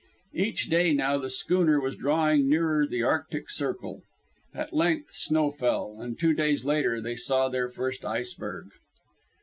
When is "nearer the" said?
2.49-3.03